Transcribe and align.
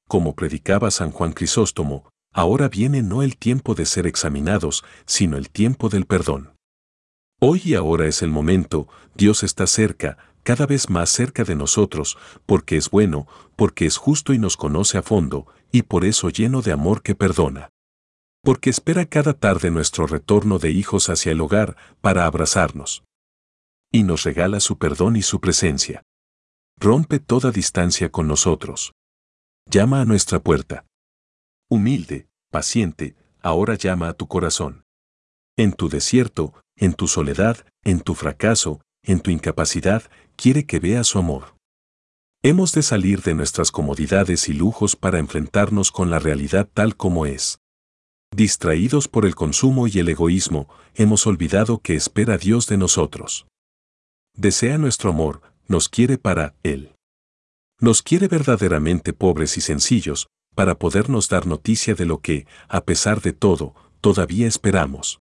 Como 0.06 0.34
predicaba 0.34 0.91
San 0.91 1.12
Juan 1.12 1.32
Crisóstomo, 1.32 2.10
ahora 2.34 2.69
viene 2.69 3.02
no 3.02 3.22
el 3.22 3.38
tiempo 3.38 3.74
de 3.74 3.86
ser 3.86 4.06
examinados, 4.06 4.84
sino 5.06 5.38
el 5.38 5.48
tiempo 5.48 5.88
del 5.88 6.04
perdón. 6.04 6.54
Hoy 7.41 7.62
y 7.65 7.75
ahora 7.75 8.06
es 8.06 8.20
el 8.22 8.30
momento, 8.30 8.88
Dios 9.15 9.44
está 9.44 9.66
cerca, 9.66 10.19
cada 10.48 10.64
vez 10.64 10.88
más 10.88 11.10
cerca 11.10 11.44
de 11.44 11.54
nosotros, 11.54 12.16
porque 12.47 12.78
es 12.78 12.88
bueno, 12.88 13.26
porque 13.54 13.84
es 13.84 13.98
justo 13.98 14.32
y 14.32 14.38
nos 14.38 14.56
conoce 14.56 14.97
a 14.97 15.03
fondo, 15.03 15.47
y 15.70 15.82
por 15.82 16.06
eso 16.06 16.31
lleno 16.31 16.62
de 16.62 16.72
amor 16.72 17.03
que 17.03 17.14
perdona 17.14 17.69
porque 18.48 18.70
espera 18.70 19.04
cada 19.04 19.34
tarde 19.34 19.70
nuestro 19.70 20.06
retorno 20.06 20.59
de 20.59 20.70
hijos 20.70 21.10
hacia 21.10 21.32
el 21.32 21.41
hogar 21.42 21.76
para 22.00 22.25
abrazarnos. 22.25 23.04
Y 23.92 24.04
nos 24.04 24.25
regala 24.25 24.60
su 24.60 24.78
perdón 24.78 25.16
y 25.16 25.22
su 25.22 25.38
presencia. 25.38 26.03
Rompe 26.78 27.19
toda 27.19 27.50
distancia 27.50 28.10
con 28.10 28.26
nosotros. 28.26 28.92
Llama 29.66 30.00
a 30.00 30.06
nuestra 30.06 30.38
puerta. 30.38 30.86
Humilde, 31.69 32.28
paciente, 32.50 33.16
ahora 33.42 33.75
llama 33.75 34.09
a 34.09 34.15
tu 34.15 34.28
corazón. 34.28 34.84
En 35.59 35.75
tu 35.75 35.91
desierto, 35.91 36.54
en 36.75 36.94
tu 36.94 37.06
soledad, 37.06 37.66
en 37.84 38.00
tu 38.00 38.15
fracaso, 38.15 38.80
en 39.08 39.20
tu 39.20 39.30
incapacidad, 39.30 40.02
quiere 40.36 40.66
que 40.66 40.78
vea 40.78 41.02
su 41.02 41.19
amor. 41.19 41.56
Hemos 42.42 42.72
de 42.72 42.82
salir 42.82 43.22
de 43.22 43.34
nuestras 43.34 43.72
comodidades 43.72 44.48
y 44.48 44.52
lujos 44.52 44.96
para 44.96 45.19
enfrentarnos 45.19 45.91
con 45.91 46.10
la 46.10 46.19
realidad 46.19 46.69
tal 46.72 46.94
como 46.94 47.24
es. 47.24 47.58
Distraídos 48.30 49.08
por 49.08 49.24
el 49.24 49.34
consumo 49.34 49.88
y 49.88 49.98
el 49.98 50.10
egoísmo, 50.10 50.68
hemos 50.94 51.26
olvidado 51.26 51.78
que 51.78 51.94
espera 51.94 52.36
Dios 52.36 52.66
de 52.66 52.76
nosotros. 52.76 53.47
Desea 54.36 54.76
nuestro 54.76 55.10
amor, 55.10 55.41
nos 55.66 55.88
quiere 55.88 56.18
para 56.18 56.54
Él. 56.62 56.94
Nos 57.80 58.02
quiere 58.02 58.28
verdaderamente 58.28 59.14
pobres 59.14 59.56
y 59.56 59.62
sencillos, 59.62 60.28
para 60.54 60.78
podernos 60.78 61.30
dar 61.30 61.47
noticia 61.47 61.94
de 61.94 62.04
lo 62.04 62.20
que, 62.20 62.47
a 62.68 62.84
pesar 62.84 63.22
de 63.22 63.32
todo, 63.32 63.74
todavía 64.02 64.47
esperamos. 64.47 65.18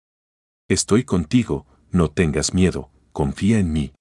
Estoy 0.70 1.04
contigo, 1.04 1.66
no 1.92 2.10
tengas 2.10 2.54
miedo, 2.54 2.90
confía 3.14 3.60
en 3.60 3.72
mí. 3.72 3.94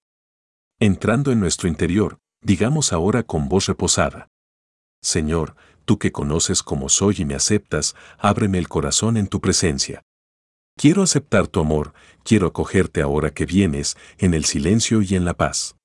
Entrando 0.81 1.31
en 1.31 1.39
nuestro 1.39 1.69
interior, 1.69 2.19
digamos 2.43 2.93
ahora 2.93 3.23
con 3.23 3.49
voz 3.49 3.67
reposada. 3.67 4.29
Señor, 5.01 5.55
tú 5.85 5.99
que 5.99 6.11
conoces 6.11 6.63
cómo 6.63 6.89
soy 6.89 7.17
y 7.19 7.25
me 7.25 7.35
aceptas, 7.35 7.95
ábreme 8.19 8.59
el 8.59 8.69
corazón 8.69 9.17
en 9.17 9.29
tu 9.29 9.41
presencia. 9.41 10.03
Quiero 10.77 11.03
aceptar 11.03 11.47
tu 11.47 11.61
amor, 11.61 11.93
quiero 12.25 12.49
acogerte 12.49 13.03
ahora 13.03 13.31
que 13.33 13.47
vienes, 13.47 13.97
en 14.19 14.35
el 14.35 14.45
silencio 14.45 15.03
y 15.03 15.15
en 15.15 15.25
la 15.25 15.35
paz. 15.35 15.77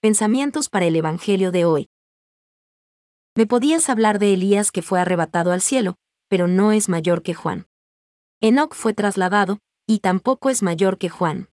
Pensamientos 0.00 0.68
para 0.68 0.84
el 0.84 0.96
Evangelio 0.96 1.52
de 1.52 1.64
hoy. 1.64 1.88
Me 3.36 3.46
podías 3.46 3.88
hablar 3.88 4.18
de 4.18 4.34
Elías 4.34 4.70
que 4.70 4.82
fue 4.82 5.00
arrebatado 5.00 5.52
al 5.52 5.60
cielo, 5.60 5.94
pero 6.28 6.46
no 6.48 6.72
es 6.72 6.88
mayor 6.88 7.22
que 7.22 7.34
Juan. 7.34 7.66
Enoc 8.40 8.74
fue 8.74 8.92
trasladado, 8.92 9.58
y 9.86 9.98
tampoco 10.00 10.50
es 10.50 10.62
mayor 10.62 10.98
que 10.98 11.08
Juan. 11.08 11.50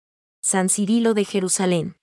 San 0.42 0.68
Cirilo 0.68 1.14
de 1.14 1.24
Jerusalén. 1.24 1.96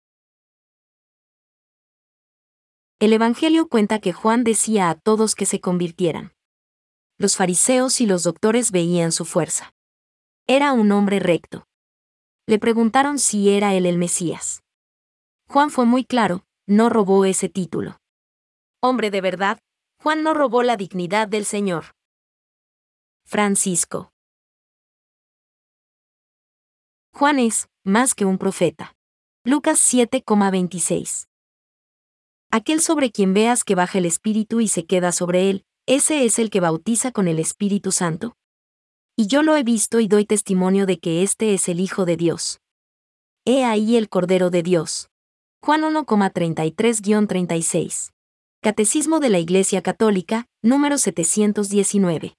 El 3.00 3.14
Evangelio 3.14 3.68
cuenta 3.68 4.00
que 4.00 4.14
Juan 4.14 4.44
decía 4.44 4.90
a 4.90 4.96
todos 4.96 5.36
que 5.36 5.46
se 5.46 5.60
convirtieran. 5.60 6.34
Los 7.18 7.36
fariseos 7.36 8.00
y 8.02 8.06
los 8.06 8.24
doctores 8.24 8.72
veían 8.72 9.12
su 9.12 9.26
fuerza. 9.26 9.74
Era 10.48 10.74
un 10.74 10.92
hombre 10.92 11.20
recto. 11.20 11.66
Le 12.48 12.60
preguntaron 12.60 13.20
si 13.20 13.50
era 13.50 13.74
él 13.76 13.86
el 13.86 13.98
Mesías. 13.98 14.64
Juan 15.48 15.70
fue 15.70 15.86
muy 15.86 16.06
claro, 16.06 16.46
no 16.66 16.90
robó 16.90 17.26
ese 17.26 17.50
título. 17.50 17.98
Hombre 18.82 19.12
de 19.12 19.22
verdad, 19.22 19.60
Juan 20.02 20.24
no 20.24 20.34
robó 20.34 20.64
la 20.64 20.76
dignidad 20.78 21.28
del 21.28 21.46
Señor. 21.46 21.96
Francisco. 23.26 24.13
Juan 27.14 27.38
es, 27.38 27.70
más 27.84 28.16
que 28.16 28.26
un 28.26 28.40
profeta. 28.40 28.96
Lucas 29.46 29.80
7,26 29.94 31.28
aquel 32.50 32.82
sobre 32.82 33.12
quien 33.12 33.34
veas 33.34 33.64
que 33.64 33.74
baja 33.74 33.98
el 33.98 34.06
Espíritu 34.06 34.62
y 34.62 34.68
se 34.68 34.86
queda 34.86 35.12
sobre 35.12 35.50
él, 35.50 35.66
ese 35.88 36.24
es 36.24 36.38
el 36.38 36.52
que 36.52 36.60
bautiza 36.60 37.12
con 37.12 37.28
el 37.28 37.40
Espíritu 37.40 37.92
Santo. 37.92 38.36
Y 39.16 39.26
yo 39.26 39.42
lo 39.42 39.58
he 39.58 39.64
visto 39.64 40.00
y 40.00 40.08
doy 40.08 40.26
testimonio 40.26 40.86
de 40.86 41.00
que 41.00 41.24
este 41.24 41.56
es 41.56 41.68
el 41.68 41.80
Hijo 41.80 42.06
de 42.06 42.16
Dios. 42.16 42.60
He 43.44 43.66
ahí 43.66 43.98
el 43.98 44.08
Cordero 44.08 44.52
de 44.52 44.62
Dios. 44.62 45.10
Juan 45.64 45.82
1,33-36. 45.82 48.12
Catecismo 48.62 49.20
de 49.20 49.30
la 49.30 49.40
Iglesia 49.40 49.82
Católica, 49.82 50.46
número 50.62 51.00
719. 51.00 52.36